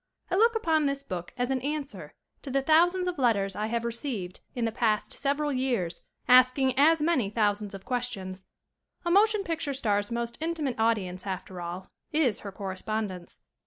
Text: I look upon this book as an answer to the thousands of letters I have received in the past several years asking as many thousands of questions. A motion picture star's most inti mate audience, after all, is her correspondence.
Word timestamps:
I 0.31 0.35
look 0.35 0.55
upon 0.55 0.87
this 0.87 1.03
book 1.03 1.31
as 1.37 1.51
an 1.51 1.61
answer 1.61 2.15
to 2.41 2.49
the 2.49 2.63
thousands 2.63 3.07
of 3.07 3.19
letters 3.19 3.55
I 3.55 3.67
have 3.67 3.85
received 3.85 4.39
in 4.55 4.65
the 4.65 4.71
past 4.71 5.13
several 5.13 5.53
years 5.53 6.01
asking 6.27 6.73
as 6.75 7.03
many 7.03 7.29
thousands 7.29 7.75
of 7.75 7.85
questions. 7.85 8.47
A 9.05 9.11
motion 9.11 9.43
picture 9.43 9.75
star's 9.75 10.09
most 10.09 10.39
inti 10.39 10.61
mate 10.61 10.79
audience, 10.79 11.27
after 11.27 11.61
all, 11.61 11.91
is 12.11 12.39
her 12.39 12.51
correspondence. 12.51 13.41